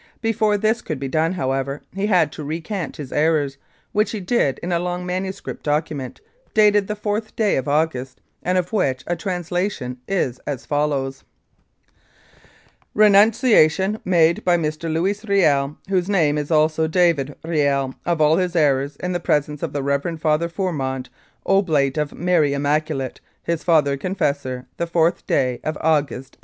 [0.19, 3.57] Before this could be done, however, he had to recant his errors,
[3.91, 6.21] which he did in a long manuscript document,
[6.55, 11.23] dated the 4th day of August, and of which a translation is as follows:
[12.95, 14.91] "Renunciation made by Mr.
[14.91, 19.61] Louis Riel, whose name is also' David' Riel, of all his errors in the presence
[19.61, 21.09] of the Reverend Father Fourmond,
[21.45, 26.37] Oblate of Mary Immaculate, his Father Confessor, the 4th day of August, 1885.